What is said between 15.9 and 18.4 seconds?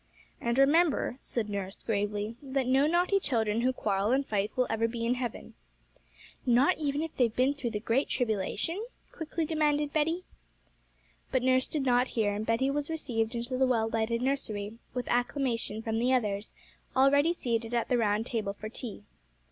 the others, already seated at the round